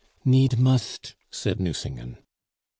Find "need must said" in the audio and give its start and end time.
0.25-1.59